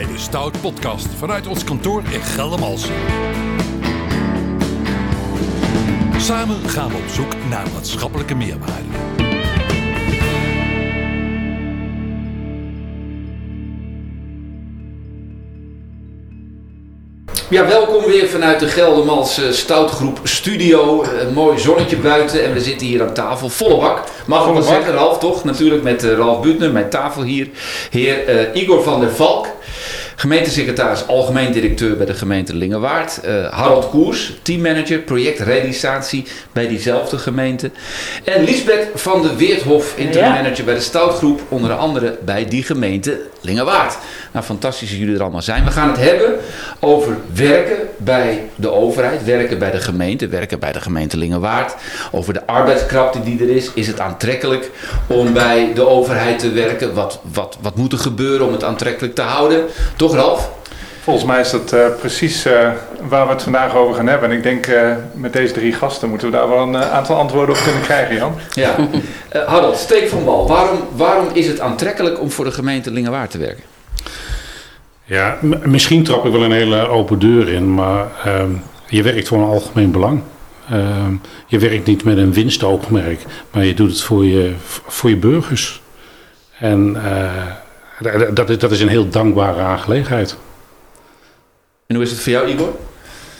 [0.00, 2.94] bij de Stout Podcast vanuit ons kantoor in Geldermalsen.
[6.18, 8.88] Samen gaan we op zoek naar maatschappelijke meerwaarde.
[17.50, 21.04] Ja, welkom weer vanuit de Geldermalse Stoutgroep Studio.
[21.04, 23.48] Een mooi zonnetje buiten en we zitten hier aan tafel.
[23.48, 24.04] Volle bak.
[24.26, 25.44] Mag ik wel zeggen, Ralf, toch?
[25.44, 27.48] Natuurlijk met uh, Ralf Butner, mijn tafel hier.
[27.90, 29.46] Heer uh, Igor van der Valk.
[30.20, 33.20] Gemeentesecretaris, algemeen directeur bij de gemeente Lingewaard.
[33.24, 37.70] Uh, Harold Koers, teammanager, projectrealisatie bij diezelfde gemeente.
[38.24, 43.20] En Lisbeth van de Weerthof, interim manager bij de Stoutgroep, onder andere bij die gemeente
[43.40, 43.98] Lingewaard.
[44.32, 45.64] Nou, fantastisch dat jullie er allemaal zijn.
[45.64, 46.34] We gaan het hebben
[46.80, 51.74] over werken bij de overheid, werken bij de gemeente, werken bij de gemeente Lingewaard.
[52.10, 53.70] Over de arbeidskrapte die er is.
[53.74, 54.70] Is het aantrekkelijk
[55.06, 56.94] om bij de overheid te werken?
[56.94, 59.64] Wat, wat, wat moet er gebeuren om het aantrekkelijk te houden?
[59.96, 60.50] Toch Ralf?
[61.00, 62.70] Volgens mij is dat uh, precies uh,
[63.08, 64.30] waar we het vandaag over gaan hebben.
[64.30, 67.54] En ik denk uh, met deze drie gasten moeten we daar wel een aantal antwoorden
[67.54, 68.34] op kunnen krijgen, Jan.
[68.52, 68.76] Ja.
[69.46, 70.48] Harold, steek van wal.
[70.48, 73.62] Waarom, waarom is het aantrekkelijk om voor de gemeente Lingewaard te werken?
[75.04, 78.50] Ja, misschien trap ik wel een hele open deur in, maar ehm,
[78.86, 80.22] je werkt voor een algemeen belang.
[80.70, 81.14] Ehm,
[81.46, 84.52] je werkt niet met een winstoogmerk, maar je doet het voor je,
[84.86, 85.82] voor je burgers.
[86.58, 86.96] En
[88.32, 90.36] dat, is, dat is een heel dankbare aangelegenheid.
[91.86, 92.74] En hoe is het voor jou, Igor?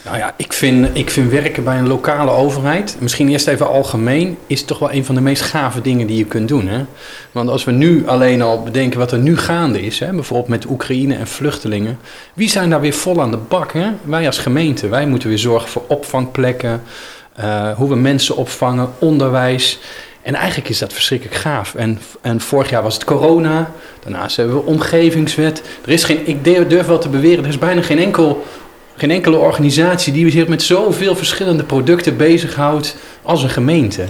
[0.05, 4.39] Nou ja, ik vind, ik vind werken bij een lokale overheid, misschien eerst even algemeen,
[4.47, 6.69] is toch wel een van de meest gave dingen die je kunt doen.
[6.69, 6.85] Hè?
[7.33, 10.67] Want als we nu alleen al bedenken wat er nu gaande is, hè, bijvoorbeeld met
[10.67, 11.99] Oekraïne en vluchtelingen,
[12.35, 13.73] wie zijn daar weer vol aan de bak?
[13.73, 13.91] Hè?
[14.03, 16.83] Wij als gemeente, wij moeten weer zorgen voor opvangplekken,
[17.41, 19.79] uh, hoe we mensen opvangen, onderwijs.
[20.23, 21.75] En eigenlijk is dat verschrikkelijk gaaf.
[21.75, 23.73] En, en vorig jaar was het corona.
[24.03, 25.63] Daarnaast hebben we omgevingswet.
[25.85, 28.47] Er is geen, ik durf wel te beweren, er is bijna geen, enkel,
[28.97, 34.05] geen enkele organisatie die zich met zoveel verschillende producten bezighoudt als een gemeente.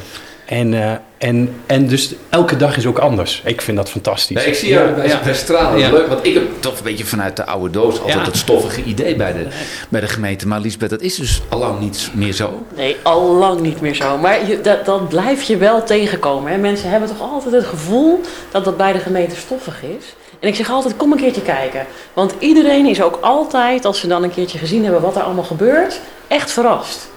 [0.50, 3.42] En, uh, en, en dus elke dag is ook anders.
[3.44, 4.42] Ik vind dat fantastisch.
[4.42, 5.32] Ja, ik zie jou bij, ja.
[5.32, 5.78] stralen.
[5.78, 5.90] Ja.
[5.90, 9.16] Leuk, want ik heb toch een beetje vanuit de oude doos altijd het stoffige idee
[9.16, 9.46] bij de,
[9.88, 10.48] bij de gemeente.
[10.48, 12.66] Maar Lisbeth, dat is dus al lang niet meer zo.
[12.76, 14.18] Nee, al lang niet meer zo.
[14.18, 16.52] Maar je, dat, dat blijf je wel tegenkomen.
[16.52, 16.58] Hè?
[16.58, 20.14] Mensen hebben toch altijd het gevoel dat dat bij de gemeente stoffig is.
[20.40, 21.86] En ik zeg altijd, kom een keertje kijken.
[22.12, 25.44] Want iedereen is ook altijd, als ze dan een keertje gezien hebben wat er allemaal
[25.44, 27.09] gebeurt, echt verrast.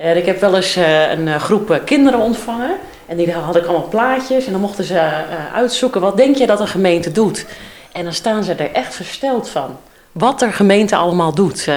[0.00, 2.76] Uh, ik heb wel eens uh, een uh, groep kinderen ontvangen.
[3.06, 4.46] En die had ik allemaal plaatjes.
[4.46, 5.10] En dan mochten ze
[5.54, 7.46] uitzoeken, wat denk je dat een gemeente doet?
[7.92, 9.76] En dan staan ze er echt versteld van.
[10.12, 11.68] Wat er gemeente allemaal doet.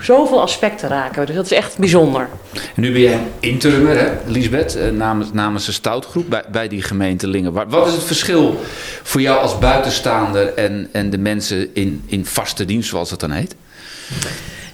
[0.00, 1.26] zoveel aspecten raken we.
[1.26, 2.28] Dus dat is echt bijzonder.
[2.74, 7.52] Nu ben jij interimmer, hè, Lisbeth, namens, namens de stoutgroep bij, bij die gemeente Lingen.
[7.68, 8.60] Wat is het verschil
[9.02, 13.30] voor jou als buitenstaander en, en de mensen in, in vaste dienst, zoals het dan
[13.30, 13.54] heet?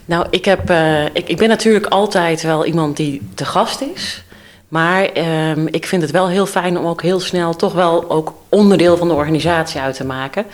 [0.09, 4.23] Nou, ik, heb, uh, ik, ik ben natuurlijk altijd wel iemand die te gast is.
[4.69, 5.09] Maar
[5.51, 8.97] um, ik vind het wel heel fijn om ook heel snel toch wel ook onderdeel
[8.97, 10.45] van de organisatie uit te maken.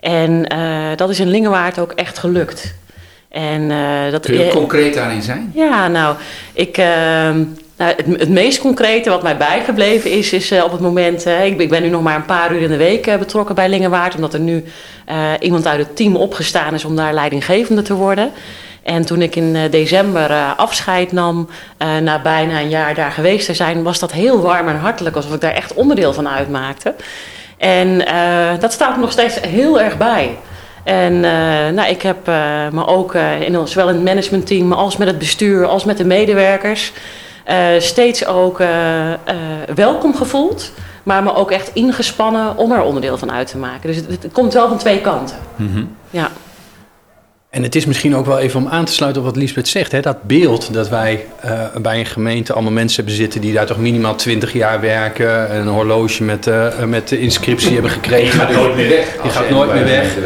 [0.00, 2.74] En uh, dat is in Lingewaard ook echt gelukt.
[3.28, 5.52] En, uh, dat, Kun je concreet daarin zijn?
[5.54, 6.16] Ja, nou,
[6.52, 7.44] ik, ehm,
[7.76, 11.26] nou het, het, meest concrete wat mij bijgebleven is, is op het moment...
[11.26, 14.14] ik, ik, ben nu nog maar een paar uur in de week betrokken bij Lingewaard...
[14.14, 14.64] omdat er nu
[15.40, 18.32] iemand uit het team opgestaan is om daar leidinggevende te worden...
[18.86, 21.48] En toen ik in december uh, afscheid nam,
[21.78, 25.16] uh, na bijna een jaar daar geweest te zijn, was dat heel warm en hartelijk,
[25.16, 26.94] alsof ik daar echt onderdeel van uitmaakte.
[27.56, 30.38] En uh, dat staat me nog steeds heel erg bij.
[30.84, 31.20] En
[31.74, 32.26] nou, ik heb
[32.72, 36.92] me ook in, zowel in het managementteam als met het bestuur als met de medewerkers
[37.78, 38.62] steeds ook
[39.74, 43.86] welkom gevoeld maar me ook echt ingespannen om er onderdeel van uit te maken.
[43.86, 45.36] Dus het, het komt wel van twee kanten.
[45.56, 45.96] Mm -hmm.
[46.10, 46.30] Ja.
[47.56, 49.92] En het is misschien ook wel even om aan te sluiten op wat Lisbeth zegt.
[49.92, 50.00] Hè?
[50.00, 53.78] Dat beeld dat wij uh, bij een gemeente allemaal mensen hebben zitten die daar toch
[53.78, 55.56] minimaal 20 jaar werken.
[55.56, 58.38] Een horloge met, uh, met de inscriptie hebben gekregen.
[58.38, 59.16] Die gaat nooit meer weg.
[59.22, 60.16] Die gaat nooit meer weg.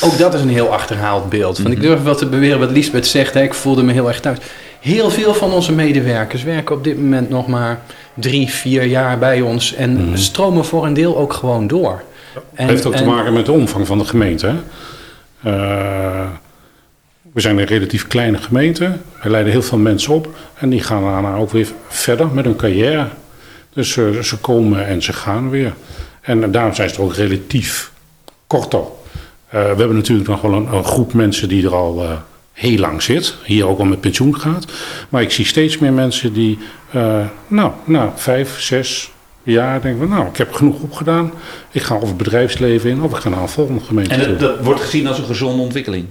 [0.00, 1.58] Ook dat is een heel achterhaald beeld.
[1.58, 3.34] Want ik durf wel te beweren wat Lisbeth zegt.
[3.34, 3.42] Hè?
[3.42, 4.38] Ik voelde me heel erg thuis.
[4.80, 7.80] Heel veel van onze medewerkers werken op dit moment nog maar
[8.14, 9.74] drie, vier jaar bij ons.
[9.74, 10.16] En mm.
[10.16, 12.02] stromen voor een deel ook gewoon door.
[12.34, 14.46] Dat heeft ook en, te maken met de omvang van de gemeente.
[14.46, 14.54] Hè?
[15.44, 16.26] Uh,
[17.36, 18.96] we zijn een relatief kleine gemeente.
[19.22, 20.28] We leiden heel veel mensen op.
[20.54, 23.08] En die gaan daarna ook weer verder met hun carrière.
[23.72, 25.74] Dus uh, ze komen en ze gaan weer.
[26.20, 27.92] En daarom zijn ze ook relatief
[28.46, 28.78] korter.
[28.80, 28.84] Uh,
[29.50, 32.10] we hebben natuurlijk nog wel een, een, groep mensen die er al uh,
[32.52, 33.34] heel lang zit.
[33.44, 34.66] Hier ook al met pensioen gaat.
[35.08, 36.58] Maar ik zie steeds meer mensen die,
[37.48, 39.10] nou, na vijf, zes,
[39.42, 41.32] jaar denk ik, nou, ik heb genoeg opgedaan.
[41.70, 44.60] Ik ga of het bedrijfsleven in of ik ga naar een volgende gemeente En dat
[44.60, 46.06] wordt gezien als een gezonde ontwikkeling.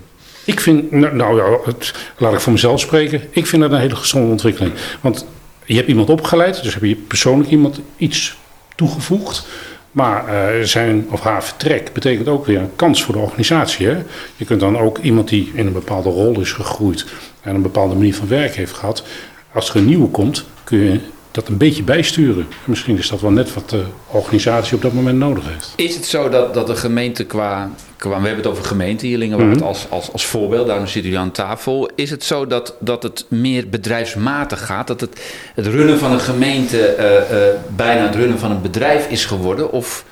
[0.46, 3.22] Ik vind, nou, nou ja, het, laat ik voor mezelf spreken.
[3.30, 4.74] Ik vind dat een hele gezonde ontwikkeling.
[5.02, 5.26] Want
[5.66, 8.38] je hebt iemand opgeleid, dus heb je persoonlijk iemand iets
[8.76, 9.48] toegevoegd.
[9.92, 13.88] Maar eh, zijn of haar vertrek betekent ook weer een kans voor de organisatie.
[13.88, 13.98] Hè?
[14.36, 17.06] Je kunt dan ook iemand die in een bepaalde rol is gegroeid
[17.42, 19.04] en een bepaalde manier van werk heeft gehad.
[19.54, 21.00] Als er een nieuwe komt, kun je
[21.36, 22.48] dat een beetje bijsturen.
[22.64, 25.74] Misschien is dat wel net wat de organisatie op dat moment nodig heeft.
[25.76, 28.10] Is het zo dat, dat de gemeente qua, qua...
[28.10, 29.64] We hebben het over gemeente hier, Lingewaard, Mhm.
[29.64, 30.68] als, als, als voorbeeld.
[30.68, 31.90] Daarom zitten jullie aan tafel.
[31.96, 34.88] Is het zo dat, dat het meer bedrijfsmatig gaat?
[34.88, 35.22] Dat het,
[35.56, 39.72] het runnen van een gemeente eh, eh, bijna het runnen van een bedrijf is geworden?
[39.72, 40.06] Of...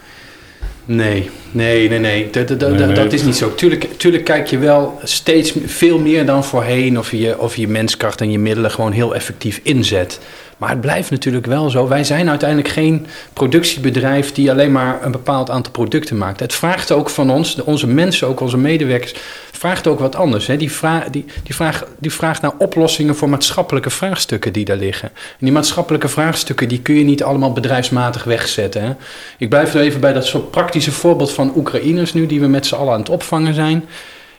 [0.85, 2.29] Nee, nee, nee, nee.
[2.29, 2.95] Dat, dat, dat- Nee, nee.
[2.95, 3.55] dat is niet zo.
[3.55, 8.21] Tuurlijk, tuurlijk kijk je wel steeds veel meer dan voorheen of je, of je menskracht
[8.21, 10.19] en je middelen gewoon heel effectief inzet.
[10.57, 11.87] Maar het blijft natuurlijk wel zo.
[11.87, 16.39] Wij zijn uiteindelijk geen productiebedrijf die alleen maar een bepaald aantal producten maakt.
[16.39, 19.13] Het vraagt ook van ons, onze mensen, ook onze medewerkers,
[19.51, 20.47] vraagt ook wat anders.
[20.47, 20.57] Hè.
[20.57, 25.09] Die, vra die, die, vraag, die vraagt naar oplossingen voor maatschappelijke vraagstukken die daar liggen.
[25.15, 28.81] En die maatschappelijke vraagstukken die kun je niet allemaal bedrijfsmatig wegzetten.
[28.83, 28.91] Hè.
[29.37, 32.65] Ik blijf er even bij dat soort praktische voorbeeld van Oekraïners nu, die we met
[32.65, 33.85] z'n allen aan het opvangen zijn.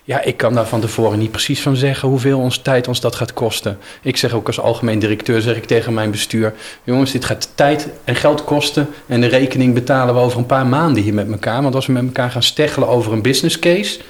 [0.06, 3.14] Ja, ik kan daar van tevoren niet precies van zeggen hoeveel ons tijd ons dat
[3.14, 3.78] gaat kosten.
[4.02, 6.54] Ik zeg ook als algemeen directeur, zeg ik tegen mijn bestuur...
[6.82, 8.88] jongens, dit gaat tijd en geld kosten...
[9.06, 11.62] en de rekening betalen we over een paar maanden hier met elkaar.
[11.62, 14.00] Want als we met elkaar gaan steggelen over een business case...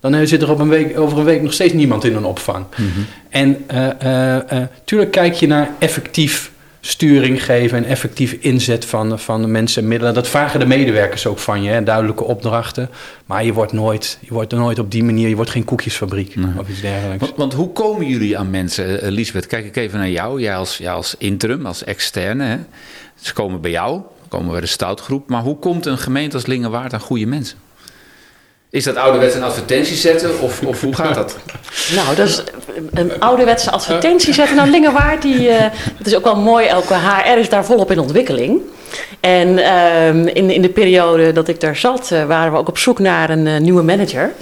[0.00, 2.24] dan eh, zit er op een week, over een week nog steeds niemand in een
[2.24, 2.64] opvang.
[3.30, 6.50] En eh, eh, eh, tuurlijk kijk je naar effectief
[6.80, 10.14] sturing geven en effectief inzet van, van de mensen en middelen.
[10.14, 12.90] Dat vragen de medewerkers ook van je, hè, duidelijke opdrachten.
[13.26, 16.68] Maar je wordt, nooit, je wordt nooit op die manier, je wordt geen koekjesfabriek of
[16.68, 17.24] iets dergelijks.
[17.24, 19.00] Want, want hoe komen jullie aan mensen?
[19.00, 20.40] Eh, Lisbeth, kijk ik even naar jou.
[20.40, 22.44] Jij als, jij als interim, als externe.
[22.44, 22.58] Hè?
[23.20, 25.28] Ze komen bij jou, komen bij de stoutgroep.
[25.28, 27.58] Maar hoe komt een gemeente als Lingewaard aan goede mensen?
[28.70, 31.36] Is dat ouderwets een advertentie zetten of, of hoe gaat dat?
[31.94, 32.42] Nou, dat is
[32.92, 34.56] een ouderwetse advertentie zetten.
[34.56, 36.66] Nou, Lingewaard, die, eh, dat is ook wel mooi.
[36.66, 38.60] Elke HR is daar volop in ontwikkeling.
[39.20, 42.78] En ehm, in, in de periode dat ik daar zat, eh, waren we ook op
[42.78, 44.32] zoek naar een eh, nieuwe manager.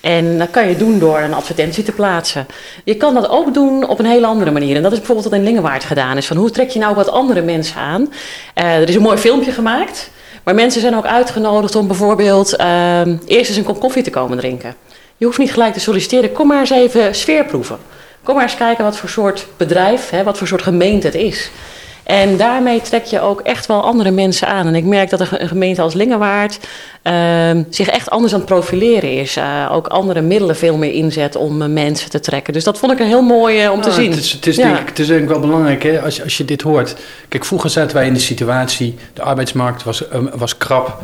[0.00, 2.46] En dat kan je doen door een advertentie te plaatsen.
[2.84, 4.76] Je kan dat ook doen op een hele andere manier.
[4.76, 6.26] En dat is bijvoorbeeld wat in Lingewaard gedaan is.
[6.26, 8.12] Van hoe trek je nou wat andere mensen aan?
[8.54, 10.10] Eh, er is een mooi filmpje gemaakt.
[10.44, 14.38] Maar mensen zijn ook uitgenodigd om bijvoorbeeld ehm, eerst eens een kop koffie te komen
[14.38, 14.74] drinken.
[15.16, 16.32] Je hoeft niet gelijk te solliciteren.
[16.32, 17.78] Kom maar eens even sfeerproeven.
[18.22, 21.50] Kom maar eens kijken wat voor soort bedrijf, hè, wat voor soort gemeente het is.
[22.04, 24.66] En daarmee trek je ook echt wel andere mensen aan.
[24.66, 26.58] En ik merk dat een ge- een gemeente als Lingewaard
[27.02, 29.36] ehm, zich echt anders aan het profileren is.
[29.36, 32.52] Eh, ook andere middelen veel meer inzet om eh, mensen te trekken.
[32.52, 34.10] Dus dat vond ik een heel mooi eh, om te Ah, zien.
[34.10, 34.66] Het is, het, is Ja.
[34.66, 36.96] denk ik, het is denk ik wel belangrijk hè, als, je- als je dit hoort.
[37.28, 41.02] Kijk, vroeger zaten wij in de situatie, de arbeidsmarkt was, eh, was krap.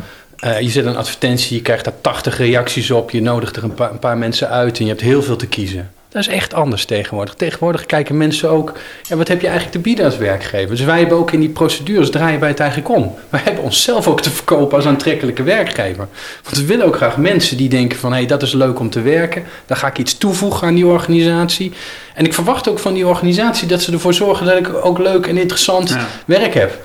[0.59, 3.91] Je zet een advertentie, je krijgt daar 80 reacties op, je nodigt er een paar,
[3.91, 5.91] een paar mensen uit en je hebt heel veel te kiezen.
[6.11, 7.33] Dat is echt anders tegenwoordig.
[7.33, 8.73] Tegenwoordig kijken mensen ook,
[9.07, 10.69] ja, wat heb je eigenlijk te bieden als werkgever?
[10.69, 13.15] Dus wij hebben ook in die procedures, draaien wij het eigenlijk om.
[13.29, 16.07] Wij hebben onszelf ook te verkopen als aantrekkelijke werkgever.
[16.43, 18.89] Want we willen ook graag mensen die denken van, hé, hey, dat is leuk om
[18.89, 19.43] te werken.
[19.65, 21.71] Dan ga ik iets toevoegen aan die organisatie.
[22.15, 25.27] En ik verwacht ook van die organisatie dat ze ervoor zorgen dat ik ook leuk
[25.27, 26.07] en interessant Ja.
[26.25, 26.79] werk heb.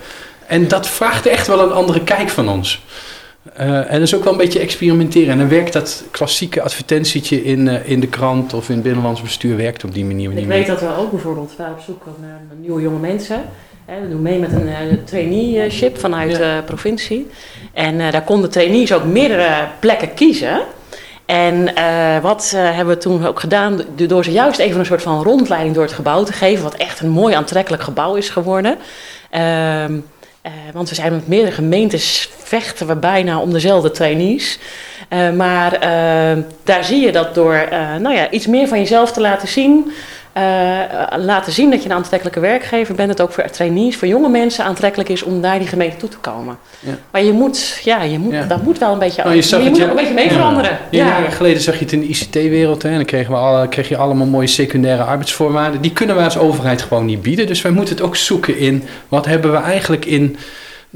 [0.47, 2.83] En dat vraagt echt wel een andere kijk van ons.
[3.57, 5.33] Eh, en dat is ook wel een beetje experimenteren.
[5.33, 9.23] En dan werkt dat klassieke advertentietje in, eh, in de krant of in het binnenlands
[9.23, 12.05] bestuur werkt op die manier niet Ik weet dat we ook bijvoorbeeld waren op zoek
[12.21, 13.43] naar nieuwe jonge mensen.
[13.85, 16.39] Hè, We doen mee met een eh, traineeship vanuit Ja.
[16.39, 17.27] de provincie.
[17.73, 20.61] En daar konden trainees ook meerdere plekken kiezen.
[21.27, 21.65] En
[22.23, 23.81] wat hebben we toen ook gedaan?
[23.97, 26.63] Do- Door ze juist even een soort van rondleiding door het gebouw te geven.
[26.63, 28.79] Wat echt een mooi aantrekkelijk gebouw is geworden.
[29.31, 29.93] Ehm,
[30.47, 34.59] eh, want we zijn met meerdere gemeentes vechten we bijna om dezelfde trainees.
[35.09, 37.69] Eh, maar eh, daar zie je dat door
[38.01, 39.93] nou ja, iets meer van jezelf te laten zien.
[40.37, 40.43] Eh,
[41.19, 43.09] laten zien dat je een aantrekkelijke werkgever bent.
[43.09, 46.17] Het ook voor trainees, voor jonge mensen aantrekkelijk is om naar die gemeente toe te
[46.19, 46.57] komen.
[46.81, 46.93] Ja.
[47.11, 48.43] Maar je moet, ja, je moet, Ja.
[48.45, 49.85] dat moet wel een beetje, Nou, je zag je moet ja.
[49.85, 50.31] ook een beetje mee Ja.
[50.33, 50.79] veranderen.
[50.91, 52.85] Ja, jaren geleden zag je het in de ICT-wereld.
[52.85, 55.81] En dan kregen we alle, kreeg je allemaal mooie secundaire arbeidsvoorwaarden.
[55.81, 57.47] Die kunnen wij als overheid gewoon niet bieden.
[57.47, 60.37] Dus wij moeten het ook zoeken in wat hebben we eigenlijk in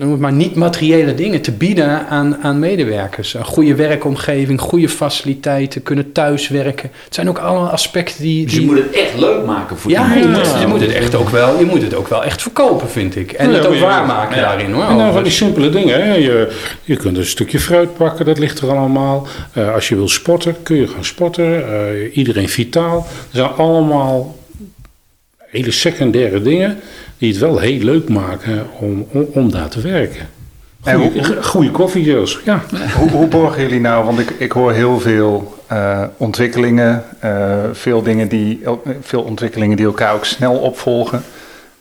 [0.01, 3.35] noem het maar niet materiële dingen te bieden aan, aan medewerkers.
[3.35, 6.91] Een goede werkomgeving, goede faciliteiten, kunnen thuiswerken.
[7.05, 8.45] Het zijn ook allemaal aspecten die.
[8.45, 10.53] Dus je die moet het echt leuk maken voor ja, die je mensen.
[10.53, 13.17] moet, je moet het echt ook wel, je moet het ook wel echt verkopen, vind
[13.17, 13.33] ik.
[13.33, 14.43] En Ja, het ook waarmaken ja.
[14.43, 14.85] daarin hoor.
[14.85, 16.05] En dan van die simpele dingen.
[16.05, 16.15] Hè.
[16.15, 16.53] Je,
[16.83, 19.27] je kunt een stukje fruit pakken, dat ligt er allemaal.
[19.53, 21.69] Eh, als je wil sporten, kun je gaan sporten.
[21.69, 23.07] Eh, iedereen vitaal.
[23.31, 24.39] Er zijn allemaal
[25.51, 26.79] hele secundaire dingen
[27.19, 30.29] die het wel heel leuk maken om, om, om daar te werken.
[31.41, 32.63] Goede koffie zelfs, ja.
[32.99, 38.03] hoe, hoe borgen jullie nou, want ik, ik hoor heel veel eh, ontwikkelingen, eh, veel,
[38.03, 38.63] dingen die,
[39.01, 41.23] veel ontwikkelingen die elkaar ook snel opvolgen.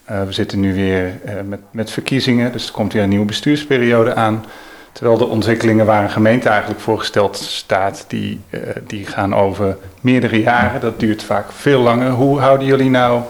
[0.06, 4.16] Eh, we zitten nu weer met, met verkiezingen, dus er komt weer een nieuwe bestuursperiode
[4.16, 4.46] aan.
[4.92, 8.40] Terwijl de ontwikkelingen waar een gemeente eigenlijk voorgesteld staat, die,
[8.88, 10.82] die gaan over meerdere jaren.
[10.82, 12.12] Dat duurt vaak veel langer.
[12.12, 13.22] Hoe houden jullie nou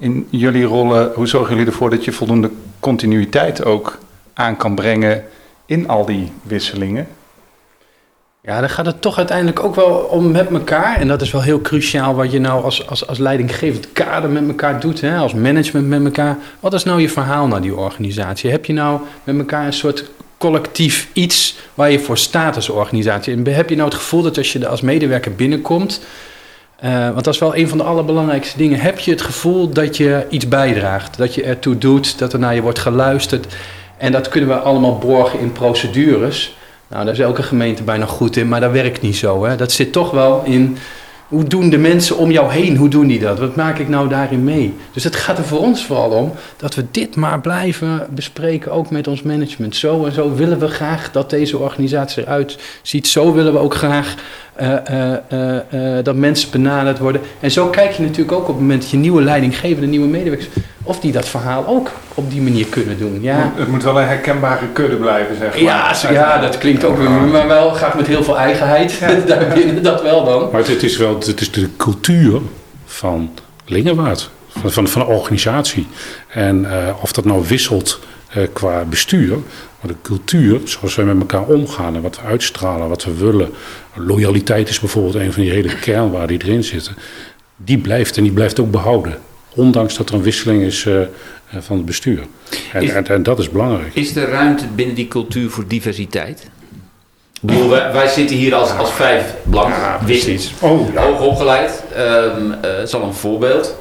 [0.00, 3.98] in jullie rollen, hoe zorgen jullie ervoor dat je voldoende continuïteit ook
[4.34, 5.24] aan kan brengen
[5.66, 7.08] in al die wisselingen?
[8.42, 10.96] Ja, dan gaat het toch uiteindelijk ook wel om met elkaar.
[10.96, 14.48] En dat is wel heel cruciaal wat je nou als, als, als leidinggevend kader met
[14.48, 15.00] elkaar doet.
[15.00, 15.16] Hè?
[15.16, 16.38] Als management met elkaar.
[16.60, 18.50] Wat is nou je verhaal naar die organisatie?
[18.50, 23.34] Heb je nou met elkaar een soort collectief iets waar je voor staat als organisatie?
[23.34, 26.00] En heb je nou het gevoel dat als je er als medewerker binnenkomt...
[26.80, 28.80] eh, want dat is wel een van de allerbelangrijkste dingen.
[28.80, 31.16] Heb je het gevoel dat je iets bijdraagt?
[31.16, 33.46] Dat je ertoe doet, dat er naar je wordt geluisterd.
[33.96, 36.58] En dat kunnen we allemaal borgen in procedures...
[36.90, 39.44] Nou, daar is elke gemeente bijna goed in, maar dat werkt niet zo.
[39.44, 39.56] Hè?
[39.56, 40.76] Dat zit toch wel in.
[41.28, 43.38] Hoe doen de mensen om jou heen, hoe doen die dat?
[43.38, 44.74] Wat maak ik nou daarin mee?
[44.92, 48.90] Dus het gaat er voor ons vooral om dat we dit maar blijven bespreken, ook
[48.90, 49.76] met ons management.
[49.76, 53.08] Zo en zo willen we graag dat deze organisatie eruit ziet.
[53.08, 54.14] Zo willen we ook graag
[56.02, 57.20] dat mensen benaderd worden.
[57.40, 60.48] En zo kijk je natuurlijk ook op het moment dat je nieuwe leidinggevende, nieuwe medewerkers,
[60.82, 63.18] of die dat verhaal ook op die manier kunnen doen.
[63.22, 63.52] Ja.
[63.56, 65.62] Het moet wel een herkenbare kudde blijven, zeg maar.
[65.62, 68.98] Ja, zo, ja dat klinkt ook weer, maar wel graag met heel veel eigenheid.
[69.26, 70.48] Daarbinnen dat wel dan.
[70.50, 72.40] Maar het, het, is wel het is de cultuur
[72.84, 73.30] van
[73.66, 75.86] Lingewaard, van, van, van de organisatie.
[76.28, 78.00] En uh, of dat nou wisselt
[78.36, 79.38] uh, qua bestuur,
[79.80, 83.50] maar de cultuur, zoals wij met elkaar omgaan en wat we uitstralen, wat we willen.
[83.94, 86.96] Loyaliteit is bijvoorbeeld een van die hele kernwaarden die erin zitten.
[87.56, 89.18] Die blijft en die blijft ook behouden.
[89.54, 91.00] Ondanks dat er een wisseling is uh,
[91.58, 92.20] van het bestuur.
[92.72, 93.94] En, Is- en, en dat is belangrijk.
[93.94, 96.42] Is er ruimte binnen die cultuur voor diversiteit?
[97.42, 100.52] Ik bedoel, wij, wij zitten hier als, als vijf blanken, Ja, wit.
[100.60, 101.02] Oh, ja.
[101.02, 101.82] hoog opgeleid.
[101.94, 102.04] Eh,
[102.62, 103.76] dat is al een voorbeeld.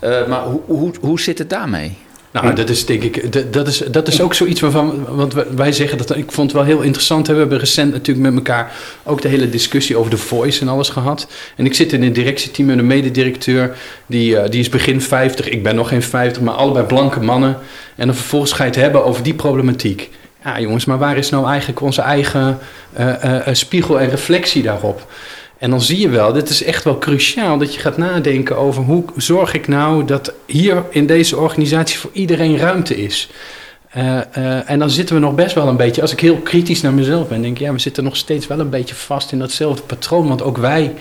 [0.00, 1.96] Eh, maar hoe, hoe, hoe zit het daarmee?
[2.32, 5.98] Nou, dat is denk ik, dat- is, dat is ook zoiets waarvan, want wij- zeggen
[5.98, 7.26] dat, ik vond het wel heel interessant.
[7.26, 8.72] We hebben recent natuurlijk met elkaar
[9.04, 11.26] ook de hele discussie over de voice en alles gehad.
[11.56, 15.48] En ik zit in een directieteam met een mededirecteur, die, eh, die is begin 50,
[15.48, 17.58] ik ben nog geen 50, maar allebei blanke mannen.
[17.96, 20.10] En dan vervolgens ga je het hebben over die problematiek.
[20.44, 22.58] Ja jongens, maar waar is nou eigenlijk onze eigen
[22.92, 25.06] eh, eh, spiegel en reflectie daarop?
[25.62, 28.82] En dan zie je wel, dit is echt wel cruciaal dat je gaat nadenken over
[28.82, 33.28] hoe zorg ik nou dat hier in deze organisatie voor iedereen ruimte is.
[33.90, 36.80] Eh, eh, en dan zitten we nog best wel een beetje, als ik heel kritisch
[36.80, 39.38] naar mezelf ben, denk ik, ja, we zitten nog steeds wel een beetje vast in
[39.38, 40.28] datzelfde patroon.
[40.28, 40.94] Want ook wij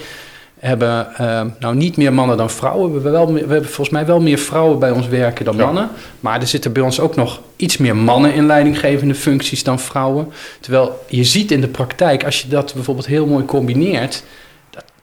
[0.60, 2.88] hebben eh, nou niet meer mannen dan vrouwen.
[2.88, 5.66] We hebben, wel, we hebben volgens mij wel meer vrouwen bij ons werken dan Ja.
[5.66, 5.90] mannen.
[6.20, 10.28] Maar er zitten bij ons ook nog iets meer mannen in leidinggevende functies dan vrouwen.
[10.60, 14.24] Terwijl je ziet in de praktijk, als je dat bijvoorbeeld heel mooi combineert,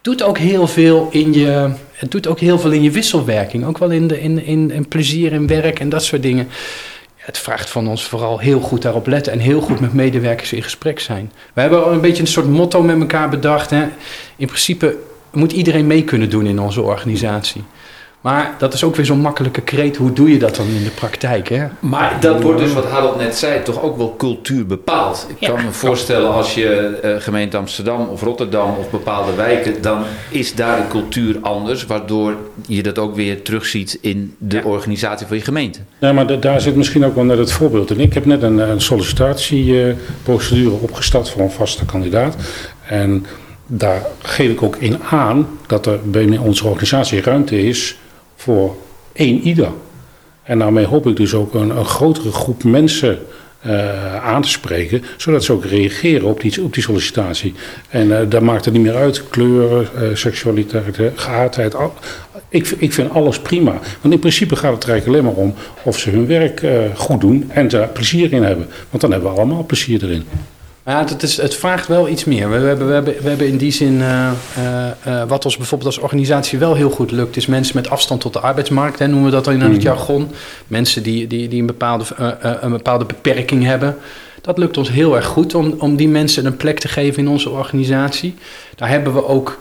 [0.09, 3.65] doet ook heel veel in je, het doet ook heel veel in je wisselwerking.
[3.65, 6.49] Ook wel in, de, in, in, in plezier in werk en dat soort dingen.
[7.17, 10.62] Het vraagt van ons vooral heel goed daarop letten en heel goed met medewerkers in
[10.62, 11.33] gesprek zijn.
[11.53, 13.71] We hebben een beetje een soort motto met elkaar bedacht.
[13.71, 13.87] Hè.
[14.37, 14.97] In principe
[15.33, 17.65] moet iedereen mee kunnen doen in onze organisatie.
[18.20, 19.96] Maar dat is ook weer zo'n makkelijke kreet.
[19.96, 21.48] Hoe doe je dat dan in de praktijk?
[21.48, 21.66] Hè?
[21.80, 25.26] Maar dat wordt dus, wat Harold net zei, toch ook wel cultuur bepaald.
[25.28, 25.48] Ik Ja.
[25.48, 26.68] kan me voorstellen als je
[27.02, 32.34] eh, gemeente Amsterdam of Rotterdam of bepaalde wijken, dan is daar de cultuur anders, waardoor
[32.66, 34.62] je dat ook weer terugziet in de Ja.
[34.62, 35.78] organisatie van je gemeente.
[36.00, 38.00] Nee, maar da- daar zit misschien ook wel net het voorbeeld in.
[38.00, 42.37] Ik heb net een, een sollicitatieprocedure opgestart voor een vaste kandidaat.
[42.88, 43.26] En
[43.66, 47.96] daar geef ik ook in aan dat er binnen onze organisatie ruimte is
[48.38, 48.76] voor
[49.12, 49.68] één ieder.
[50.42, 53.18] En daarmee hoop ik dus ook een, een grotere groep mensen
[53.61, 57.54] eh, aan te spreken, zodat ze ook reageren op die, op die sollicitatie.
[57.88, 61.76] En eh daar maakt het niet meer uit, kleuren, eh, seksualiteit, geaardheid.
[62.49, 63.78] ik, ik vind alles prima.
[64.00, 66.62] Want in principe gaat het er eigenlijk alleen maar om of ze hun werk
[66.95, 68.66] goed doen en daar plezier in hebben.
[68.90, 70.25] Want dan hebben we allemaal plezier erin.
[70.88, 72.50] Ja, het, is, het vraagt wel iets meer.
[72.50, 75.95] We, hebben, we, hebben, we hebben in die zin, eh, eh, eh, wat ons bijvoorbeeld
[75.95, 79.25] als organisatie wel heel goed lukt, is mensen met afstand tot de arbeidsmarkt, hè, noemen
[79.25, 79.80] we dat dan in het Mhm.
[79.80, 80.30] jargon.
[80.66, 82.04] Mensen die, die, die een, bepaalde,
[82.61, 83.97] een bepaalde beperking hebben.
[84.40, 87.28] Dat lukt ons heel erg goed om, om die mensen een plek te geven in
[87.28, 88.35] onze organisatie.
[88.76, 89.59] Daar hebben we ook.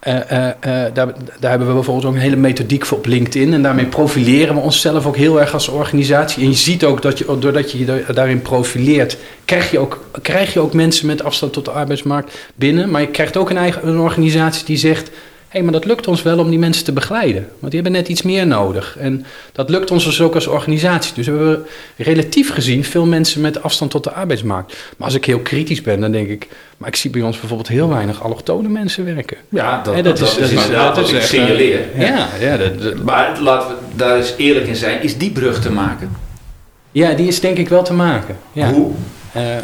[0.00, 3.52] Eh, eh, eh, daar, hebben we bijvoorbeeld ook een hele methodiek voor op LinkedIn.
[3.52, 6.42] En daarmee profileren we onszelf ook heel erg als organisatie.
[6.42, 10.04] En je ziet ook dat je, doordat je je da- daarin profileert, krijg je, ook,
[10.22, 12.90] krijg je ook mensen met afstand tot de arbeidsmarkt binnen.
[12.90, 15.10] Maar je krijgt ook een eigen een organisatie die zegt:
[15.50, 17.48] hey, maar dat lukt ons wel om die mensen te begeleiden.
[17.58, 18.96] Want die hebben net iets meer nodig.
[18.98, 21.14] En dat lukt ons dus ook als organisatie.
[21.14, 21.66] Dus we hebben
[21.96, 24.76] relatief gezien veel mensen met afstand tot de arbeidsmarkt.
[24.96, 26.48] Maar als ik heel kritisch ben, dan denk ik...
[26.76, 29.36] maar ik zie bij ons bijvoorbeeld heel weinig allochtone mensen werken.
[29.48, 31.80] Ja, dat, dat, is, dat is, dat wat ik signaleer.
[31.94, 35.02] eh, Ja, ja, dat- Maar laten we daar eens eerlijk in zijn.
[35.02, 36.10] Is die brug te maken?
[36.92, 38.36] ja, die is denk ik wel te maken.
[38.52, 38.72] Ja.
[38.72, 38.90] Hoe?
[39.32, 39.56] Eh,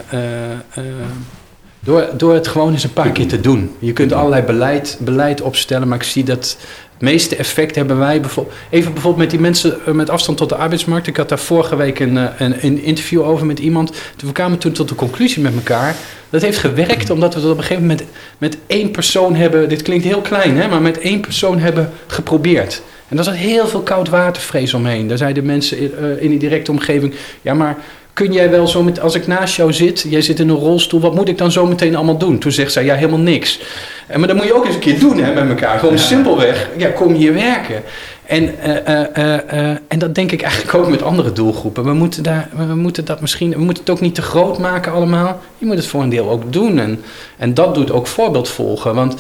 [1.87, 3.71] door, door het gewoon eens een paar keer te doen.
[3.79, 6.57] Je kunt allerlei beleid, beleid opstellen, maar ik zie dat
[6.93, 8.57] het meeste effect hebben wij bijvoorbeeld.
[8.71, 11.07] Even bijvoorbeeld met die mensen eh, met afstand tot de arbeidsmarkt.
[11.07, 13.93] Ik had daar vorige week een, eh, een, een interview over met iemand.
[14.17, 15.97] Toen we kwamen toen tot de conclusie met elkaar.
[16.31, 18.01] Dat heeft gewerkt omdat we dat op een gegeven moment
[18.39, 19.69] met, met één persoon hebben.
[19.69, 22.83] Dit klinkt heel klein, hè, maar met één persoon hebben geprobeerd.
[23.09, 25.09] En daar zat heel veel koud watervrees omheen.
[25.09, 27.77] Daar zeiden mensen in, eh, in die directe omgeving: ja, maar
[28.17, 31.01] kun jij wel zo met, als ik naast jou zit, jij zit in een rolstoel,
[31.01, 32.39] wat moet ik dan zo meteen allemaal doen?
[32.39, 33.61] Toen zegt zij, ja, helemaal niks.
[34.07, 35.79] En, maar dat moet je ook eens een keer doen hè, met elkaar.
[35.79, 37.83] Gewoon simpelweg, ja, kom hier werken.
[38.27, 41.85] En, eh, eh, eh, en dat denk ik eigenlijk ook met andere doelgroepen.
[41.85, 44.93] We moeten, daar, we moeten dat misschien, we moeten het ook niet te groot maken
[44.93, 45.41] allemaal.
[45.59, 46.79] Je moet het voor een deel ook doen.
[46.79, 47.03] En,
[47.37, 48.95] en dat doet ook voorbeeld volgen.
[48.95, 49.15] Want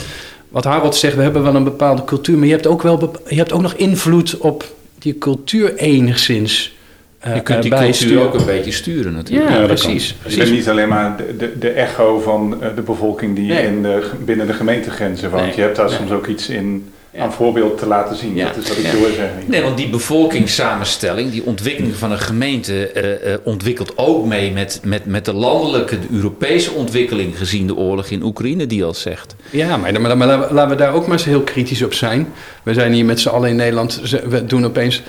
[0.48, 3.36] wat Harold zegt, we hebben wel een bepaalde cultuur, maar je hebt ook, wel, je
[3.36, 4.64] hebt ook nog invloed op
[4.98, 6.75] die cultuur enigszins.
[7.26, 9.48] Eh, Je kunt die cultuur ook een beetje sturen natuurlijk.
[9.50, 10.08] Ja, Ja, dat precies.
[10.08, 10.38] Je precies.
[10.38, 13.66] bent niet alleen maar de, de, de echo van eh, de bevolking die Nee.
[13.66, 15.42] in de, binnen de gemeentegrenzen woont.
[15.42, 15.52] Nee.
[15.56, 15.96] Je hebt daar Nee.
[15.96, 17.22] soms ook iets in Ja.
[17.22, 18.34] aan voorbeeld te laten zien.
[18.34, 18.46] Ja.
[18.46, 18.90] Dat is wat ik Ja.
[18.92, 19.42] wil zeggen.
[19.46, 24.80] Nee, want die bevolkingssamenstelling, die ontwikkeling van een gemeente, eh, eh, ontwikkelt ook mee met,
[24.84, 29.34] met, met de landelijke, de Europese ontwikkeling gezien de oorlog in Oekraïne, die al zegt.
[29.50, 31.94] Ja, maar, maar, maar laten we- laten we daar ook maar eens heel kritisch op
[31.94, 32.26] zijn.
[32.62, 34.00] We zijn hier met z'n allen in Nederland.
[34.28, 35.02] We doen opeens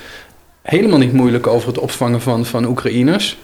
[0.67, 3.37] helemaal niet moeilijk over het opvangen van, van Oekraïners.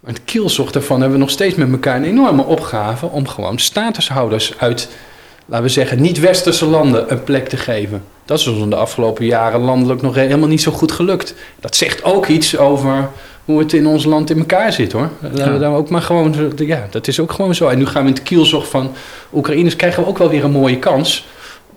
[0.00, 3.58] Maar het kielzocht daarvan hebben we nog steeds met elkaar een enorme opgave om gewoon
[3.58, 4.88] statushouders uit,
[5.46, 8.02] laten we zeggen, niet-westerse landen een plek te geven.
[8.24, 11.34] Dat is ons in de afgelopen jaren landelijk nog helemaal niet zo goed gelukt.
[11.60, 13.08] Dat zegt ook iets over
[13.44, 15.10] hoe het in ons land in elkaar zit hoor.
[15.20, 17.68] Laten we daar ook maar gewoon, ja, dat is ook gewoon zo.
[17.68, 18.92] En nu gaan we in het kielzocht van
[19.34, 21.26] Oekraïners, krijgen we ook wel weer een mooie kans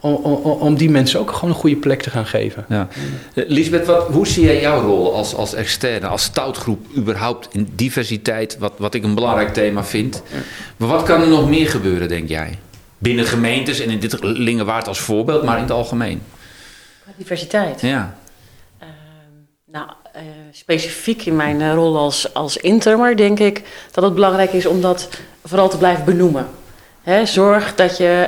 [0.02, 2.66] om, om, om die mensen ook gewoon een goede plek te gaan geven.
[2.70, 2.88] Ja.
[3.34, 7.70] Eh, Lisbeth, wat, hoe zie jij jouw rol als, als externe, als stoutgroep überhaupt in
[7.76, 10.24] diversiteit, wat, wat ik een belangrijk thema vind?
[10.78, 12.60] Maar wat kan er nog meer gebeuren, denk jij?
[12.98, 16.22] Binnen gemeentes en in dit Lingewaard als voorbeeld, maar in het algemeen.
[17.18, 17.82] Diversiteit.
[17.82, 18.18] Ja.
[18.80, 18.90] Ehm,
[19.66, 24.54] nou, eh, specifiek in mijn eh, rol als, als intermer denk ik dat het belangrijk
[24.54, 25.10] is om dat
[25.44, 26.48] vooral te blijven benoemen.
[27.04, 28.28] Hè, zorg dat je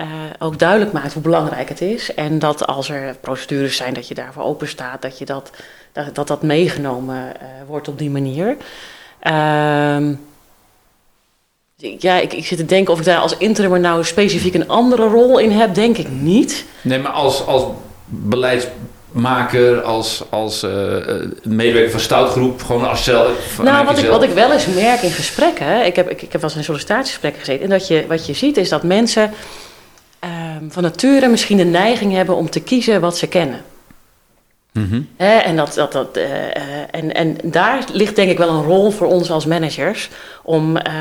[0.00, 0.06] eh,
[0.38, 2.14] ook duidelijk maakt hoe belangrijk het is.
[2.14, 5.50] En dat als er procedures zijn, dat je daarvoor open staat, dat je dat,
[5.92, 8.56] dat, dat, dat meegenomen eh, wordt op die manier.
[9.18, 10.12] Ehm,
[11.76, 15.08] ja, ik, ik zit te denken of ik daar als intermer nou specifiek een andere
[15.08, 16.64] rol in heb, denk ik niet.
[16.80, 17.64] Nee, maar als, als
[18.04, 20.96] beleidsmaker, als, als eh,
[21.42, 23.58] medewerker van stoutgroep, gewoon als zelf.
[23.62, 26.40] Nou, wat ik, wat ik wel eens merk in gesprekken, ik heb, ik, ik heb
[26.40, 29.30] wel eens in sollicitatiegesprekken gezeten, en dat je, wat je ziet is dat mensen
[30.68, 33.60] van nature misschien de neiging hebben om te kiezen wat ze kennen.
[34.72, 35.02] Mhm.
[35.16, 38.90] En, dat, dat, dat, eh, eh, en, en daar ligt denk ik wel een rol
[38.90, 40.08] voor ons als managers.
[40.42, 40.94] Om eh,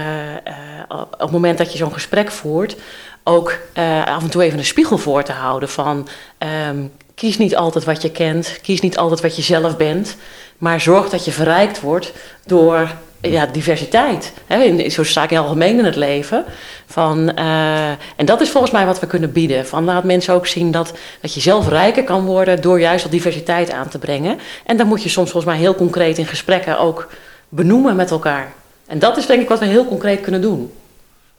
[0.90, 2.76] op het moment dat je zo'n gesprek voert,
[3.24, 3.58] ook
[4.06, 6.78] af en toe even een spiegel voor te houden van ehm,
[7.16, 10.16] kies niet altijd wat je kent, kies niet altijd wat je zelf bent,
[10.58, 12.14] maar zorg dat je verrijkt wordt
[12.46, 12.92] door
[13.22, 14.34] ja, diversiteit.
[14.48, 16.46] Hè, in, zo sta ik algemeen in het leven.
[16.86, 19.68] Van, eh, en dat is volgens mij wat we kunnen bieden.
[19.68, 23.12] Van, laat mensen ook zien dat, dat je zelf rijker kan worden door juist wat
[23.12, 24.40] diversiteit aan te brengen.
[24.66, 27.10] En dan moet je soms volgens mij heel concreet in gesprekken ook
[27.50, 28.54] benoemen met elkaar.
[28.88, 30.72] En dat is denk ik wat we heel concreet kunnen doen.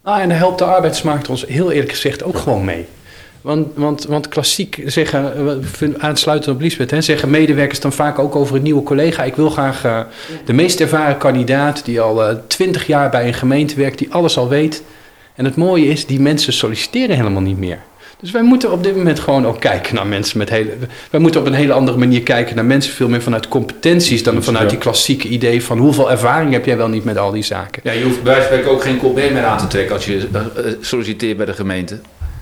[0.03, 2.87] Ah, en daar helpt de arbeidsmarkt ons heel eerlijk gezegd ook gewoon mee.
[3.41, 5.33] Want, want, want klassiek zeggen,
[5.81, 9.23] eh, aansluitend op Lisbeth, hè, zeggen medewerkers dan vaak ook over een nieuwe collega.
[9.23, 10.01] Ik wil graag eh,
[10.45, 14.49] de meest ervaren kandidaat die al twintig jaar bij een gemeente werkt, die alles al
[14.49, 14.83] weet.
[15.35, 17.79] En het mooie is, die mensen solliciteren helemaal niet meer.
[18.21, 20.71] Dus wij moeten op dit moment gewoon ook kijken naar mensen met hele.
[21.11, 24.43] Wij moeten op een hele andere manier kijken naar mensen, veel meer vanuit competenties dan
[24.43, 27.83] vanuit die klassieke idee van hoeveel ervaring heb jij wel niet met al die zaken.
[27.85, 30.05] Ja, je hoeft bij wijze van spreken ook geen colbert meer aan te trekken als
[30.05, 32.01] je eh, eh, solliciteert bij de gemeente.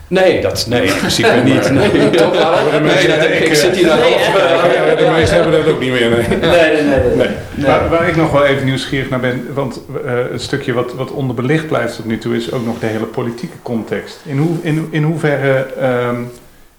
[0.09, 1.71] Nee, dat nee, in principe niet.
[1.71, 1.89] Nee.
[1.93, 4.27] Nee, dat, ik, ik zit hier nou Nee, half...
[4.89, 6.11] Ja, de meesten hebben dat ook niet meer.
[6.11, 6.39] Nee.
[6.39, 7.29] Nee, nee, nee.
[7.55, 7.67] nee.
[7.67, 11.11] Waar, waar ik nog wel even nieuwsgierig naar ben, want eh, het stukje wat, wat
[11.11, 14.19] onderbelicht blijft tot nu toe is ook nog de hele politieke context.
[14.25, 16.21] In, hoe, in, in hoeverre ehm,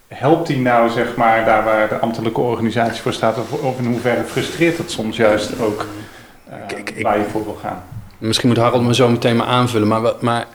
[0.08, 3.86] helpt die nou, zeg maar, daar waar de ambtelijke organisatie voor staat, of, of in
[3.86, 5.86] hoeverre frustreert het soms juist ook
[6.50, 7.84] eh, Kijk, ik- waar je voor wil gaan?
[8.18, 10.46] Misschien moet Harold me zo meteen maar aanvullen, maar, maar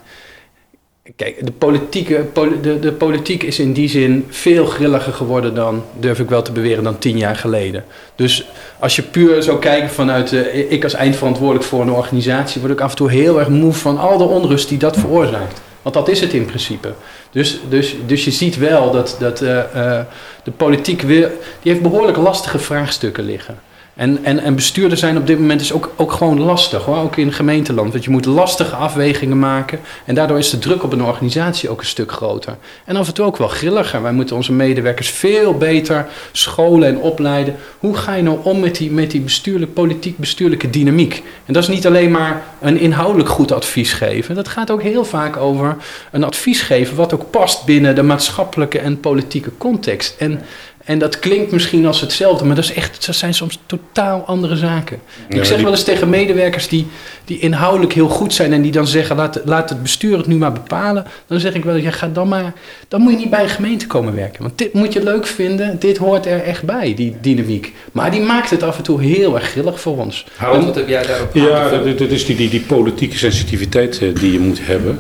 [1.17, 5.85] Kijk, de, politieke, poli- de, de politiek is in die zin veel grilliger geworden dan,
[5.99, 7.85] durf ik wel te beweren, dan tien jaar geleden.
[8.15, 8.47] Dus
[8.79, 12.81] als je puur zou kijken vanuit, eh, ik als eindverantwoordelijk voor een organisatie, word ik
[12.81, 15.61] af en toe heel erg moe van al de onrust die dat veroorzaakt.
[15.83, 16.93] Want dat is het in principe.
[17.31, 20.05] Dus, dus, dus je ziet wel dat, dat eh, eh,
[20.43, 21.31] de politiek weer,
[21.63, 23.59] die heeft behoorlijk lastige vraagstukken liggen.
[23.95, 26.97] En, en, en bestuurder zijn op dit moment is ook, ook gewoon lastig, hoor.
[26.97, 27.93] ook in gemeenteland.
[27.93, 29.81] Want je moet lastige afwegingen maken.
[30.05, 32.57] En daardoor is de druk op een organisatie ook een stuk groter.
[32.85, 34.03] En af en toe ook wel grilliger.
[34.03, 37.57] Wij moeten onze medewerkers veel beter scholen en opleiden.
[37.79, 41.23] Hoe ga je nou om met die, met die bestuurlijk, politiek-bestuurlijke dynamiek?
[41.47, 44.35] En dat is niet alleen maar een inhoudelijk goed advies geven.
[44.35, 45.77] Dat gaat ook heel vaak over
[46.11, 50.15] een advies geven wat ook past binnen de maatschappelijke en politieke context.
[50.19, 50.41] En
[50.85, 54.57] en dat klinkt misschien als hetzelfde, maar dat, is echt, dat zijn soms totaal andere
[54.57, 54.99] zaken.
[55.29, 56.87] Ja, ik zeg die- wel eens tegen medewerkers die,
[57.25, 60.37] die inhoudelijk heel goed zijn en die dan zeggen: laat, laat het bestuur het nu
[60.37, 61.07] maar bepalen.
[61.27, 62.53] Dan zeg ik wel: ja, ga dan maar.
[62.89, 64.43] Dan moet je niet bij een gemeente komen werken.
[64.43, 67.75] Want dit moet je leuk vinden, dit hoort er echt bij, die dynamiek.
[67.93, 70.27] Maar die maakt het af en toe heel erg grillig voor ons.
[70.37, 74.33] Harold, wat heb jij daarop Ja, dat is die, die, die politieke sensitiviteit eh, die
[74.33, 74.99] je moet hebben.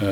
[0.00, 0.06] Eh,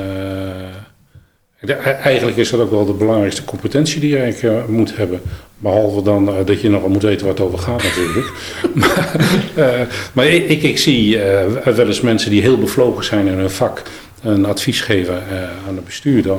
[1.61, 5.21] de- eigenlijk is dat ook wel de belangrijkste competentie die je eigenlijk eh, moet hebben.
[5.57, 8.31] Behalve dan eh, dat je nog wel moet weten waar het over gaat natuurlijk.
[8.81, 9.15] maar
[9.55, 11.17] eh, maar ik, ik, zie
[11.63, 13.81] wel eens mensen die heel bevlogen zijn in hun vak
[14.21, 15.23] een advies geven
[15.67, 16.37] aan de bestuurder.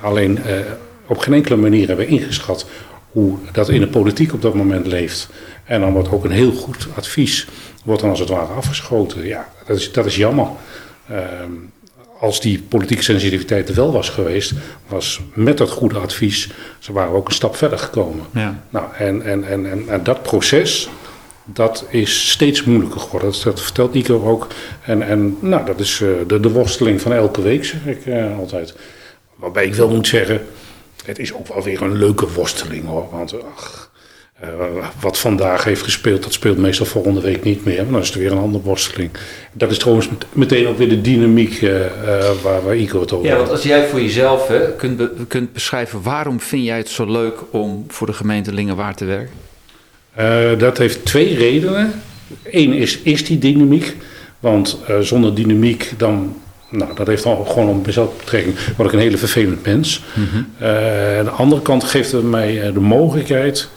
[0.00, 0.38] Alleen
[1.06, 2.66] op geen enkele manier hebben ingeschat
[3.10, 5.28] hoe dat in de politiek op dat moment leeft.
[5.64, 7.46] En dan wordt ook een heel goed advies,
[7.84, 9.26] wordt dan als het ware afgeschoten.
[9.26, 10.46] Ja, dat is, dat is jammer.
[12.20, 14.52] Als die politieke sensitiviteit er wel was geweest,
[14.88, 18.24] was met dat goede advies, ze waren ook een stap verder gekomen.
[18.34, 18.64] Ja.
[18.70, 20.88] Nou, en, en, en, en, en dat proces,
[21.44, 23.30] dat is steeds moeilijker geworden.
[23.32, 24.46] Dat, dat vertelt Nico ook.
[24.84, 28.38] En, en nou, dat is eh, de, de worsteling van elke week, zeg ik eh,
[28.38, 28.74] altijd.
[29.36, 30.46] Waarbij ik wel moet zeggen,
[31.04, 33.08] het is ook wel weer een leuke worsteling hoor.
[33.10, 33.89] Want ach,
[34.40, 34.48] eh,
[35.00, 37.82] wat vandaag heeft gespeeld, dat speelt meestal volgende week niet meer.
[37.82, 39.10] Maar dan is het weer een andere worsteling.
[39.52, 41.90] Dat is trouwens met- meteen ook weer de dynamiek eh, eh,
[42.42, 45.52] waar, waar Ico het over Ja, want als jij voor jezelf hè, kunt, be- kunt
[45.52, 50.58] beschrijven waarom vind jij het zo leuk om voor de gemeente Lingewaard te werken?
[50.58, 51.92] Dat heeft twee redenen.
[52.50, 53.96] Eén is, is die dynamiek.
[54.40, 56.36] Want zonder dynamiek dan.
[56.70, 58.54] Nou, dat heeft dan gewoon op mezelf betrekking.
[58.76, 60.02] Word ik een hele vervelend mens.
[60.58, 63.68] Eh, aan de andere kant geeft het mij de mogelijkheid.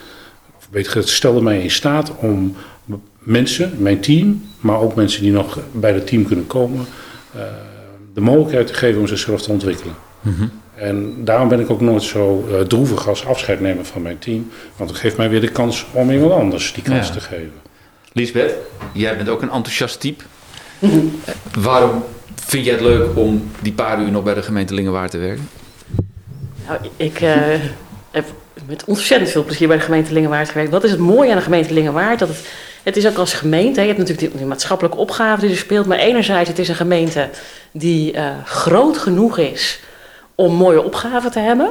[0.73, 2.55] Gezegd, stelde mij in staat om
[3.19, 4.43] mensen, mijn team.
[4.59, 6.85] Maar ook mensen die nog bij het team kunnen komen.
[7.35, 7.41] eh,
[8.13, 9.95] de mogelijkheid te geven om zichzelf te ontwikkelen.
[10.75, 14.49] En daarom ben ik ook nooit zo eh, droevig als afscheid nemen van mijn team.
[14.75, 17.13] Want het geeft mij weer de kans om iemand anders die kans Ja.
[17.13, 17.51] te geven.
[18.13, 18.53] Lisbeth,
[18.93, 20.23] jij bent ook een enthousiast type.
[20.79, 20.89] Eh,
[21.59, 22.03] waarom
[22.35, 25.49] vind jij het leuk om die paar uur nog bij de gemeente Lingewaard te werken?
[26.67, 27.35] Nou, ik eh,
[28.11, 28.25] heb
[28.65, 30.71] met ontzettend veel plezier bij de gemeente Lingewaard gewerkt.
[30.71, 32.19] Wat is het mooie aan de gemeente Lingewaard?
[32.19, 32.47] Dat het,
[32.83, 35.85] het is ook als gemeente, je hebt natuurlijk die, die maatschappelijke opgave die er speelt.
[35.85, 37.29] Maar enerzijds, het is een gemeente
[37.71, 39.79] die eh, groot genoeg is
[40.35, 41.69] om mooie opgaven te hebben.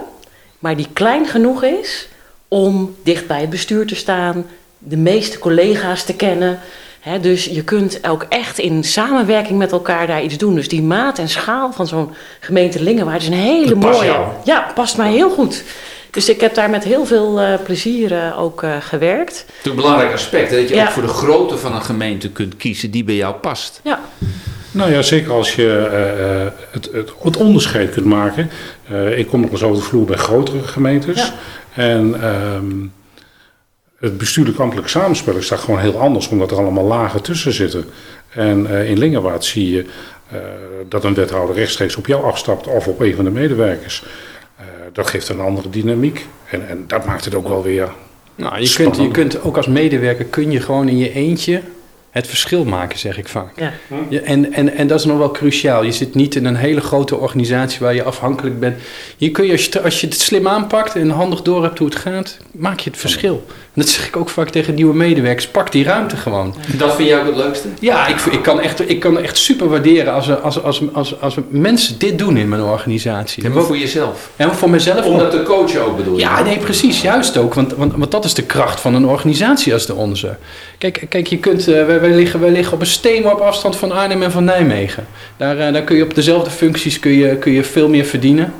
[0.58, 2.08] Maar die klein genoeg is
[2.48, 4.46] om dicht bij het bestuur te staan.
[4.78, 6.58] De meeste collega's te kennen.
[7.20, 10.54] Dus je kunt ook echt in samenwerking met elkaar daar iets doen.
[10.54, 14.04] Dus die maat en schaal van zo'n gemeente Lingewaard is een hele mooie.
[14.04, 14.26] jou.
[14.44, 15.64] Ja, past mij heel goed.
[16.12, 19.44] Dus ik heb daar met heel veel eh, plezier eh, ook eh, gewerkt.
[19.46, 20.84] Het is een belangrijk aspect, hè, dat je Ja.
[20.84, 23.80] ook voor de grootte van een gemeente kunt kiezen die bij jou past.
[23.84, 24.00] Ja,
[24.70, 28.50] Nou ja, zeker als je eh, eh, het, het, het onderscheid kunt maken.
[28.88, 31.16] Eh, ik kom nog eens over de vloer bij grotere gemeentes.
[31.16, 31.34] Ja.
[31.82, 32.72] En ehm,
[33.98, 37.84] het bestuurlijk ambtelijk samenspel is daar gewoon heel anders, omdat er allemaal lagen tussen zitten.
[38.34, 39.84] En eh, in Lingerwaard zie je
[40.30, 40.38] eh,
[40.88, 44.02] dat een wethouder rechtstreeks op jou afstapt of op een van de medewerkers.
[44.92, 46.26] Dat geeft een andere dynamiek.
[46.50, 47.88] En, en dat maakt het ook wel weer
[48.34, 51.62] Nou, je kunt, je kunt ook als medewerker kun je gewoon in je eentje
[52.10, 53.60] het verschil maken, zeg ik vaak.
[53.60, 53.72] ja.
[54.08, 55.82] Ja, en, en, en dat is nog wel cruciaal.
[55.82, 58.76] Je zit niet in een hele grote organisatie waar je afhankelijk bent.
[59.16, 61.88] Hier kun je, als je, als je het slim aanpakt en handig door hebt hoe
[61.88, 63.46] het gaat, maak je het verschil.
[63.74, 65.48] En dat zeg ik ook vaak tegen nieuwe medewerkers.
[65.48, 66.54] Pak die ruimte gewoon.
[66.76, 67.68] Dat vind jij ook het leukste?
[67.80, 71.36] Ja, ik, ik, kan, echt, ik kan echt super waarderen als, als, als, als, als
[71.48, 73.44] mensen dit doen in mijn organisatie.
[73.44, 74.30] En voor jezelf.
[74.36, 76.20] En voor mezelf Om dat te coachen ook bedoel je?
[76.20, 77.00] ja, nee, precies.
[77.02, 77.54] Juist ook.
[77.54, 80.36] Want, want, want dat is de kracht van een organisatie als de onze.
[80.78, 84.22] Kijk, kijk je kunt, wij, wij, liggen, wij liggen op een steenworp afstand van Arnhem
[84.22, 85.06] en van Nijmegen.
[85.36, 88.52] Daar, eh, daar kun je op dezelfde functies kun je, kun je veel meer verdienen.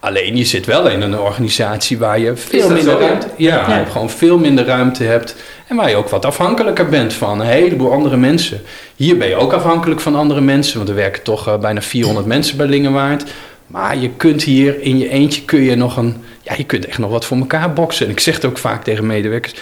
[0.00, 3.84] Alleen je zit wel in een organisatie waar je veel minder zo, ruimte ja, Ja.
[3.84, 5.34] gewoon veel minder ruimte hebt.
[5.66, 8.60] En waar je ook wat afhankelijker bent van een heleboel andere mensen.
[8.96, 12.26] Hier ben je ook afhankelijk van andere mensen, want er werken toch uh, bijna 400
[12.26, 13.24] mensen bij Lingenwaard.
[13.66, 16.98] Maar je kunt hier in je eentje kun je nog een, ja, je kunt echt
[16.98, 18.06] nog wat voor elkaar boksen.
[18.06, 19.54] En ik zeg het ook vaak tegen medewerkers.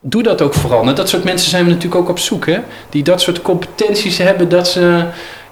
[0.00, 0.86] Doe dat ook vooral.
[0.86, 2.58] En dat soort mensen zijn we natuurlijk ook op zoek, hè?
[2.90, 5.04] Die dat soort competenties hebben dat ze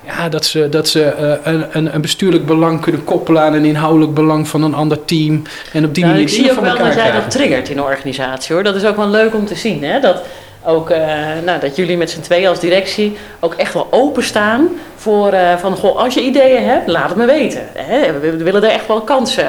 [0.06, 1.14] ja, dat ze, dat ze
[1.44, 5.42] uh, een, een bestuurlijk belang kunnen koppelen aan een inhoudelijk belang van een ander team.
[5.72, 7.82] En op die nou, manier ik zie ook wel dat jij dat triggert in de
[7.82, 8.64] organisatie hoor.
[8.64, 9.84] Dat is ook wel leuk om te zien.
[9.84, 10.00] Hè?
[10.00, 10.22] Dat,
[10.64, 10.96] ook, uh,
[11.44, 15.76] nou, dat jullie met z'n tweeën als directie ook echt wel openstaan voor uh, van
[15.76, 17.62] goh, als je ideeën hebt, laat het me weten.
[17.74, 18.20] Hè?
[18.20, 19.48] We, willen daar echt wel kansen,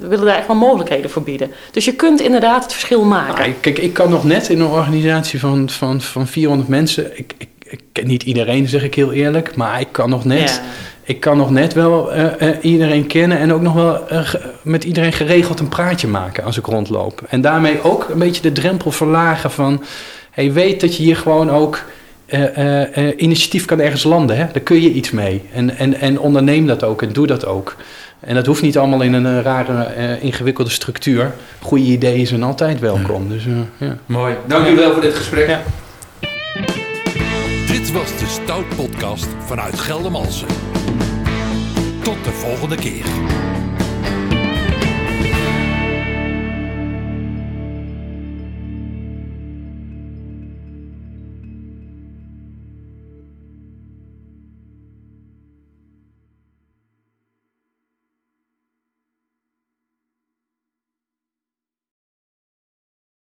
[0.00, 1.52] we willen daar echt wel mogelijkheden voor bieden.
[1.70, 3.40] Dus je kunt inderdaad het verschil maken.
[3.40, 7.18] Nou, kijk, ik kan nog net in een organisatie van, van, van 400 mensen.
[7.18, 10.48] Ik, ik ik ken niet iedereen, zeg ik heel eerlijk, maar ik kan nog net,
[10.48, 10.60] ja.
[11.02, 14.84] ik kan nog net wel uh, uh, iedereen kennen en ook nog wel uh, met
[14.84, 17.22] iedereen geregeld een praatje maken als ik rondloop.
[17.28, 19.84] En daarmee ook een beetje de drempel verlagen van,
[20.30, 21.84] hey, weet dat je hier gewoon ook
[23.16, 24.46] initiatief kan ergens landen, hè?
[24.52, 25.42] daar kun je iets mee.
[25.52, 27.76] En, en, en onderneem dat ook en doe dat ook.
[28.20, 31.32] En dat hoeft niet allemaal in een rare, ingewikkelde structuur.
[31.60, 33.28] Goede ideeën zijn altijd welkom.
[33.28, 33.44] Dus,
[33.78, 33.98] ja.
[34.06, 34.34] Mooi.
[34.46, 35.48] Dank u wel voor dit gesprek.
[35.48, 35.62] Ja.
[37.92, 40.48] Was de Stout Podcast vanuit Geldermalsen.
[42.02, 43.04] Tot de volgende keer.